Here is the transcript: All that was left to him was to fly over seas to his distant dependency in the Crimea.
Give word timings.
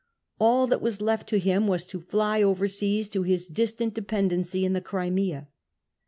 All 0.39 0.65
that 0.65 0.81
was 0.81 0.99
left 0.99 1.29
to 1.29 1.37
him 1.37 1.67
was 1.67 1.85
to 1.85 2.01
fly 2.01 2.41
over 2.41 2.67
seas 2.67 3.07
to 3.09 3.21
his 3.21 3.45
distant 3.45 3.93
dependency 3.93 4.65
in 4.65 4.73
the 4.73 4.81
Crimea. 4.81 5.47